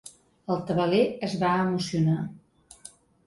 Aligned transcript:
El 0.53 0.63
tabaler 0.69 1.01
es 1.27 1.35
va 1.43 1.51
emocionar. 1.65 2.17